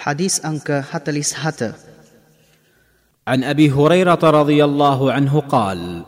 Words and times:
حديث 0.00 0.44
أنك 0.46 0.84
هتلس 0.90 1.34
هت 1.36 1.74
عن 3.28 3.44
أبي 3.44 3.70
هريرة 3.70 4.18
رضي 4.22 4.64
الله 4.64 5.12
عنه 5.12 5.40
قال 5.40 6.02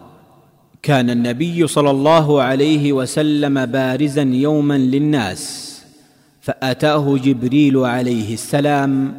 كان 0.83 1.11
النبي 1.11 1.67
صلى 1.67 1.91
الله 1.91 2.43
عليه 2.43 2.93
وسلم 2.93 3.67
بارزا 3.67 4.23
يوما 4.23 4.79
للناس 4.79 5.73
فآتاه 6.41 7.17
جبريل 7.17 7.77
عليه 7.79 8.35
السلام 8.35 9.15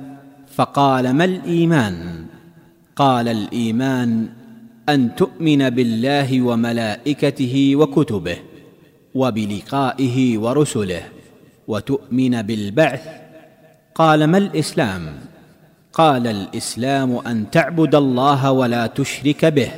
فقال 0.55 1.13
ما 1.13 1.25
الإيمان؟ 1.25 2.25
قال 2.95 3.27
الإيمان 3.27 4.27
أن 4.89 5.15
تؤمن 5.15 5.69
بالله 5.69 6.41
وملائكته 6.41 7.75
وكتبه 7.75 8.37
وبلقائه 9.15 10.37
ورسله 10.37 11.03
وتؤمن 11.67 12.41
بالبعث 12.41 13.22
قال 13.95 14.23
ما 14.23 14.37
الإسلام؟ 14.37 15.19
قال 15.93 16.27
الإسلام 16.27 17.17
أن 17.17 17.51
تعبد 17.51 17.95
الله 17.95 18.51
ولا 18.51 18.87
تشرك 18.87 19.45
به 19.45 19.71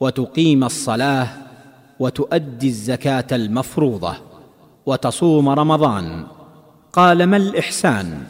وتقيم 0.00 0.64
الصلاة 0.64 1.28
وتؤدي 2.00 2.68
الزكاة 2.68 3.24
المفروضة 3.32 4.14
وتصوم 4.86 5.48
رمضان. 5.48 6.26
قال 6.92 7.24
ما 7.26 7.36
الإحسان؟ 7.36 8.22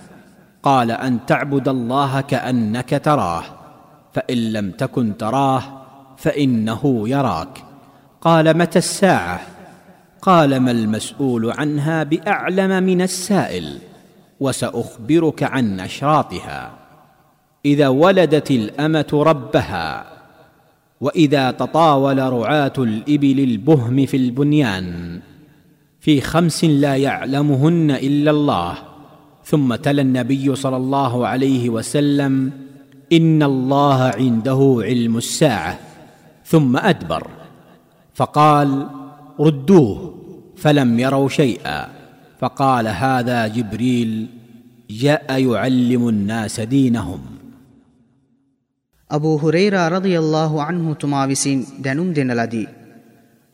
قال 0.62 0.91
أن 0.91 1.27
تعبد 1.27 1.69
الله 1.69 2.20
كأنك 2.20 3.01
تراه 3.05 3.45
فإن 4.12 4.53
لم 4.53 4.70
تكن 4.70 5.17
تراه 5.17 5.62
فإنه 6.17 7.09
يراك. 7.09 7.65
قال 8.20 8.59
متى 8.59 8.79
الساعة؟ 8.79 9.41
قال 10.23 10.56
ما 10.56 10.70
المسؤول 10.70 11.51
عنها 11.51 12.03
بأعلم 12.03 12.83
من 12.83 13.03
السائل. 13.03 13.79
وسأخبرك 14.45 15.43
عن 15.43 15.80
اشراطها 15.80 16.73
إذا 17.65 17.89
ولدت 17.89 18.51
الأمة 18.51 19.11
ربها 19.12 20.06
وإذا 21.00 21.50
تطاول 21.50 22.19
رعاة 22.33 22.72
الإبل 22.78 23.39
البهم 23.41 24.06
في 24.06 24.17
البنيان 24.17 25.20
في 26.00 26.20
خمس 26.20 26.65
لا 26.65 26.97
يعلمهن 26.97 27.91
إلا 27.91 28.31
الله. 28.31 28.75
ثم 29.45 29.75
تلا 29.75 30.03
النبي 30.03 30.55
صلى 30.55 30.77
الله 30.77 31.27
عليه 31.27 31.70
وسلم 31.70 32.53
إن 33.12 33.42
الله 33.42 34.03
عنده 34.03 34.81
علم 34.84 35.17
الساعة. 35.17 35.78
ثم 36.45 36.77
أدبر. 36.77 37.27
فقال 38.15 38.87
ردوه 39.41 40.15
فلم 40.56 41.00
يروا 41.00 41.28
شيئا. 41.28 42.03
فقال 42.45 42.89
هذا 42.89 43.47
جبريل 43.48 44.11
جاء 44.92 45.28
يعلم 45.41 46.09
الناس 46.09 46.61
دينهم 46.61 47.20
අබූ 49.11 49.39
හුරේරා 49.39 49.89
රදියල්ලාහු 49.89 50.61
අන්හුතුමා 50.61 51.27
විසින් 51.27 51.59
දැනුම් 51.84 52.09
දෙන 52.17 52.31
ලදී. 52.31 52.69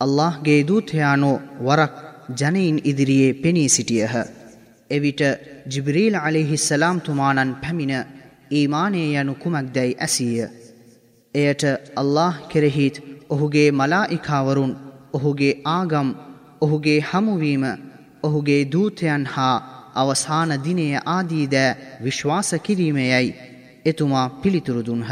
අල්لهගේ 0.00 0.60
දූතයානෝ 0.68 1.34
වරක් 1.66 1.96
ජනයින් 2.40 2.78
ඉදිරියේ 2.84 3.34
පෙනී 3.34 3.68
සිටියහ. 3.68 4.14
එවිට 4.90 5.22
ජිබිරීල් 5.72 6.16
අලෙහි 6.20 6.58
සලාම්තුමානන් 6.58 7.52
පැමිණ 7.62 8.08
ඊමානය 8.52 9.02
යනු 9.14 9.34
කුමක් 9.34 9.68
දැයි 9.74 9.98
ඇසීය. 9.98 10.48
එයට 11.34 11.62
අල්له 11.96 12.32
කෙරෙහිත් 12.48 12.96
ඔහුගේ 13.28 13.68
මලා 13.72 14.04
ඉකාවරුන් 14.08 14.72
ඔහුගේ 15.12 15.54
ආගම් 15.74 16.10
ඔහුගේ 16.60 16.98
හමුවීම 17.10 17.64
ඔහුගේ 18.22 18.62
දූතයන් 18.66 19.24
හා 19.26 19.56
අවසාන 19.94 20.52
දිනය 20.58 20.86
ආදීද 20.96 21.54
විශ්වාස 22.02 22.50
කිරීමයයි 22.58 23.28
එතුමා 23.84 24.26
පිළිතුරු 24.40 24.82
දුන්හ. 24.82 25.10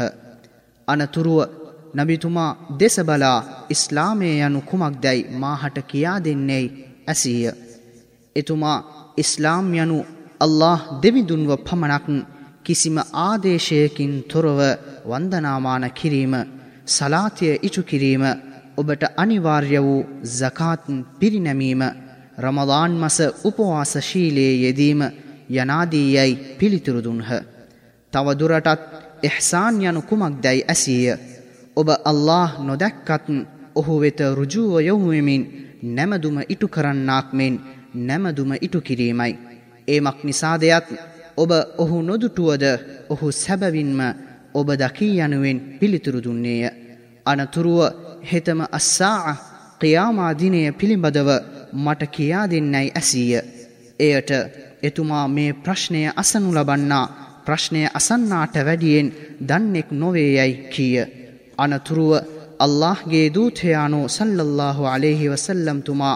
අනතුරුව 0.87 1.39
නබිතුමා 1.95 2.57
දෙස 2.79 2.95
බලා 3.01 3.39
ඉස්ලාමය 3.69 4.29
යනු 4.39 4.59
කුමක් 4.61 4.95
දැයි 5.01 5.29
මාහට 5.35 5.77
කියා 5.83 6.19
දෙන්නේයි 6.19 6.73
ඇසීය. 7.07 7.51
එතුමා 8.35 8.77
ඉස්ලාම් 9.17 9.73
යනු 9.75 9.97
අල්له 10.39 10.79
දෙවිදුන්ව 11.01 11.51
පමණක් 11.59 12.07
කිසිම 12.63 12.97
ආදේශයකින් 13.19 14.13
තොරව 14.23 14.59
වන්දනාමාන 15.05 15.85
කිරීම 15.91 16.33
සලාතිය 16.87 17.53
ඉටු 17.61 17.81
කිරීම 17.83 18.23
ඔබට 18.77 19.03
අනිවාර්ය 19.17 19.79
වූ 19.79 20.07
සකාත් 20.33 20.83
පිරිනැමීම 21.19 21.81
රමදාන් 22.39 22.93
මස 22.93 23.17
උපවාසශීලයේ 23.43 24.53
යෙදීම 24.57 25.01
යනාදී 25.51 26.07
යැයි 26.15 26.39
පිළිතුරුදුන්හ. 26.59 27.31
තවදුරටත් 28.13 28.81
එහ්සාන් 29.23 29.81
යනු 29.83 30.01
කුමක් 30.01 30.35
දැයි 30.43 30.63
ඇසීය. 30.65 31.15
ඔබ 31.75 31.89
අල්له 32.05 32.49
නොදැක්කත් 32.59 33.27
ඔහු 33.75 33.99
වෙත 33.99 34.19
රුජුව 34.31 34.73
යොමුුවමින් 34.81 35.43
නැමදුම 35.85 36.37
ඉටු 36.45 36.67
කරන්නාක් 36.67 37.27
මෙන් 37.33 37.53
නැමදුම 37.97 38.51
ඉටු 38.57 38.81
කිරීමයි. 38.81 39.33
ඒමක් 39.87 40.17
නිසාදයත් 40.23 40.87
ඔබ 41.37 41.51
ඔහු 41.77 42.01
නොදුටුවද 42.01 42.63
ඔහු 43.09 43.31
සැබවින්ම 43.33 43.99
ඔබ 44.53 44.67
දකී 44.73 45.19
යනුවෙන් 45.19 45.57
පිළිතුරු 45.79 46.19
දුන්නේය. 46.21 46.63
අනතුරුව 47.25 47.79
හෙතම 48.23 48.59
අස්සාහ 48.71 49.37
ක්‍රියාමාදිනය 49.79 50.61
පිළිබඳව 50.71 51.29
මට 51.75 52.01
කියා 52.07 52.45
දෙන්නැයි 52.47 52.95
ඇසීය. 52.95 53.41
එයට 53.99 54.31
එතුමා 54.83 55.27
මේ 55.27 55.51
ප්‍රශ්නය 55.55 56.01
අසනු 56.15 56.49
ලබන්නා 56.53 57.05
ප්‍රශ්නය 57.45 57.81
අසන්නාට 57.93 58.55
වැඩියෙන් 58.65 59.13
දන්නෙක් 59.47 59.89
නොවේයැයි 59.93 60.55
කියය. 60.69 61.05
අනතුරුව 61.57 62.11
අල්لهගේ 62.59 63.27
දූතයානෝ 63.33 64.05
සල්ලල්له 64.07 64.77
අලෙහි 64.87 65.31
වසල්ලම්තුමා 65.31 66.15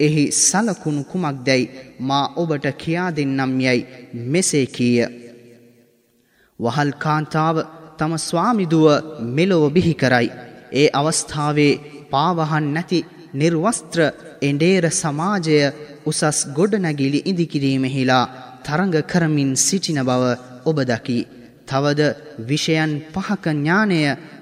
එහි 0.00 0.24
සලකුණු 0.40 1.02
කුමක් 1.04 1.38
දැයි 1.46 1.70
මා 2.00 2.24
ඔබට 2.36 2.66
කියා 2.76 3.10
දෙන්නම් 3.16 3.60
යැයි 3.60 3.88
මෙසේ 4.26 4.66
කියය. 4.68 5.06
වහල් 6.60 6.92
කාන්තාව 6.98 7.56
තම 7.98 8.12
ස්වාමිදුව 8.20 8.86
මෙලොව 9.36 9.64
බිහි 9.72 9.94
කරයි. 9.94 10.28
ඒ 10.72 10.88
අවස්ථාවේ 10.92 11.72
පාවහන් 12.10 12.66
නැති 12.74 13.06
නිර්වස්ත්‍ර 13.34 14.00
එඩේර 14.42 14.84
සමාජය 14.92 15.58
උසස් 16.04 16.38
ගොඩනැගිලි 16.48 17.24
ඉදිකිරීමෙහිලා 17.24 18.24
තරඟ 18.60 18.96
කරමින් 19.04 19.50
සිටින 19.56 20.00
බව 20.00 20.22
ඔබදකි. 20.64 21.18
තවද 21.66 22.00
විෂයන් 22.40 22.92
පහක 23.12 23.44
ඥානය 23.48 24.00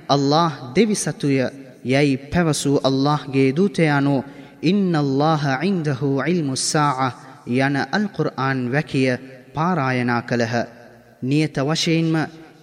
අල්له 0.09 0.53
දෙවිසතුය 0.75 1.39
යැයි 1.85 2.17
පැවසූ 2.25 2.77
අල්لهගේ 2.81 3.49
දූතයානු 3.53 4.17
ඉන්න 4.63 4.93
අල්له 4.95 5.45
ඉන්දහු 5.63 6.11
ඉල්මුස්සාහ 6.25 7.13
යන 7.59 7.77
අල්කුර්ආන් 7.89 8.59
වැකිය 8.73 9.19
පාරායනා 9.55 10.23
කළහ. 10.23 10.55
නියත 11.23 11.57
වශයෙන්ම 11.61 12.15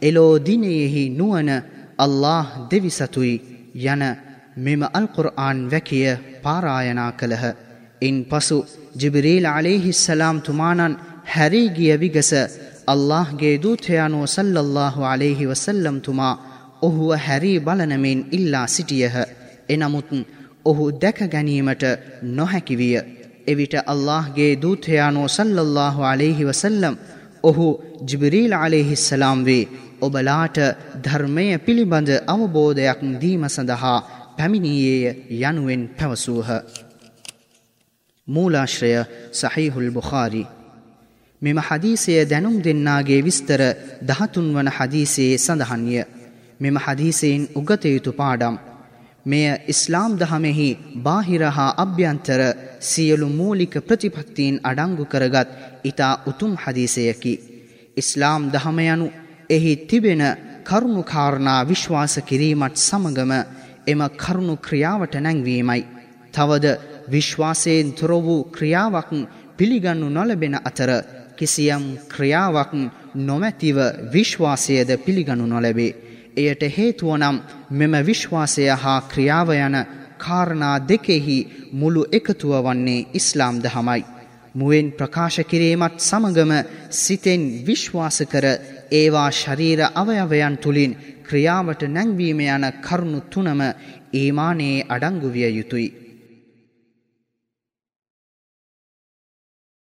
එලෝදිනයෙහි 0.01 1.09
නුවන 1.11 1.49
අල්له 1.97 2.45
දෙවිසතුයි 2.71 3.35
යන 3.75 4.03
මෙම 4.57 4.81
අල්කුර්ආන් 4.89 5.59
වැකිය 5.71 6.17
පාරායනා 6.43 7.11
කළහ. 7.13 7.45
ඉන් 8.01 8.15
පසු 8.25 8.57
ජිබිරීල් 8.95 9.45
අලෙහි 9.47 9.91
සලාම් 9.95 10.37
තුමානන් 10.41 10.97
හැරීගිය 11.25 11.95
විගස 11.95 12.31
අල්لهගේ 12.87 13.55
දූතයානෝ 13.57 14.25
සල්ලල්له 14.27 14.95
අලෙහි 15.05 15.49
වසල්ලම් 15.49 15.97
තුමා 16.01 16.33
ඔහුව 16.81 17.11
හැරී 17.17 17.59
බලනමෙන් 17.59 18.25
ඉල්ලා 18.31 18.67
සිටියහ. 18.67 19.15
එනමුතුන් 19.69 20.25
ඔහු 20.65 20.85
දැකගැනීමට 20.93 21.83
නොහැකිවිය. 22.31 22.97
එවිට 23.47 23.75
අල්لهගේ 23.85 24.51
දූතයානෝ 24.57 25.27
සල්ලල්له 25.29 25.95
අලෙහි 26.05 26.47
වසල්ලම් 26.47 26.95
ඔහු 27.43 27.67
ජිබිරීල් 28.07 28.53
අලෙහි 28.55 28.95
සලාම් 28.97 29.39
වේ 29.45 29.63
ඔබලාට 30.01 30.57
ධර්මය 31.03 31.47
පිළිබඳ 31.59 32.09
අවබෝධයක් 32.27 32.99
දීම 33.21 33.43
සඳහා 33.49 33.99
පැමිණියේය 34.37 35.39
යනුවෙන් 35.41 35.83
පැවසූහ. 35.89 36.49
මූලාශ්‍රය 38.27 38.91
සහිහුල් 39.33 39.89
බුඛාරි 39.91 40.43
මෙම 41.41 41.57
හදීසය 41.59 42.13
දැනුම් 42.25 42.55
දෙන්නාගේ 42.59 43.21
විස්තර 43.21 43.61
දහතුන් 44.03 44.47
වන 44.55 44.69
හදීසයේ 44.69 45.37
සඳහන්ය. 45.37 45.97
මෙම 46.59 46.75
හදීසයෙන් 46.77 47.41
උගතයුතු 47.55 48.11
පාඩම්. 48.13 48.55
මෙය 49.25 49.45
ඉස්ලාම් 49.67 50.11
දහමෙහි 50.15 50.69
බාහිරහා 50.99 51.75
අභ්‍යන්තර 51.77 52.41
සියලු 52.81 53.27
මූලික 53.29 53.73
ප්‍රතිපත්තීන් 53.81 54.55
අඩංගු 54.63 55.05
කරගත් 55.05 55.49
ඉතා 55.83 56.13
උතුම් 56.25 56.53
හදීසයකි. 56.57 57.33
ඉස්ලාම් 57.97 58.41
දහමයනු 58.51 59.07
එහි 59.49 59.71
තිබෙන 59.87 60.23
කරුණුකාරණා 60.63 61.61
විශ්වාස 61.63 62.15
කිරීමත් 62.21 62.75
සමගම 62.79 63.31
එම 63.87 64.01
කරුණු 64.17 64.55
ක්‍රියාවට 64.57 65.15
නැංවීමයි. 65.17 65.81
තවද 66.33 66.65
විශ්වාසයෙන් 67.09 67.93
තොර 67.93 68.11
වූ 68.19 68.43
ක්‍රියාවක් 68.45 69.09
පිළිගන්නු 69.57 70.07
නොලබෙන 70.09 70.55
අතර 70.61 70.91
කිසියම් 71.37 71.83
ක්‍රියාවක් 72.07 72.71
නොමැතිව 73.17 73.77
විශ්වාසයද 74.13 74.89
පිළිගනු 74.97 75.45
නොලැබේ. 75.45 75.95
එයට 76.37 76.63
හේතුවනම් 76.77 77.37
මෙම 77.71 77.93
විශ්වාසය 78.05 78.65
හා 78.75 78.99
ක්‍රියාව 79.03 79.49
යන 79.57 79.75
කාරණා 80.17 80.77
දෙකෙහි 80.81 81.37
මුළු 81.73 82.01
එකතුව 82.11 82.53
වන්නේ 82.63 83.07
ඉස්ලාම් 83.13 83.55
දහමයි. 83.59 84.03
මුවෙන් 84.55 84.87
ප්‍රකාශ 84.91 85.39
කිරීමත් 85.43 85.99
සමගම 85.99 86.51
සිතෙන් 86.91 87.41
විශ්වාස 87.67 88.17
කර 88.23 88.45
ඒවා 88.91 89.29
ශරීර 89.31 89.81
අවයවයන් 89.95 90.57
තුළින් 90.57 90.97
ක්‍රියාවට 91.23 91.83
නැංවීම 91.89 92.39
යන 92.39 92.65
කරුණු 92.81 93.21
තුනම 93.29 93.61
ඒමානයේ 94.13 94.85
අඩංගුවිය 94.89 95.49
යුතුයි. 95.49 96.04